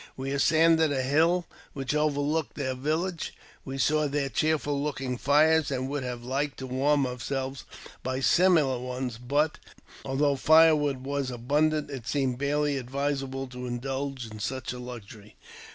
We 0.17 0.31
ascended 0.31 0.91
a 0.91 1.03
hill 1.03 1.45
which 1.73 1.93
overlooked 1.93 2.55
their 2.55 2.73
village. 2.73 3.35
We 3.63 3.77
saw 3.77 3.97
11 3.97 4.09
286 4.09 4.09
AUTOBIOGEAPHY 4.09 4.09
OF 4.09 4.11
their 4.11 4.29
cheerful 4.29 4.81
looking 4.81 5.17
fires, 5.19 5.69
and 5.69 5.89
would 5.89 6.01
have 6.01 6.23
liked 6.23 6.57
to 6.57 6.65
warm 6.65 7.05
our 7.05 7.19
selves 7.19 7.65
by 8.01 8.19
similar 8.19 8.79
ones; 8.79 9.19
but, 9.19 9.59
although 10.03 10.35
firewood 10.35 11.03
was 11.03 11.29
abundant 11.29 11.91
it 11.91 12.07
seemed 12.07 12.39
barely 12.39 12.77
advisable 12.77 13.45
to 13.49 13.67
indulge 13.67 14.25
in 14.25 14.39
such 14.39 14.73
a 14.73 14.79
luxury. 14.79 15.35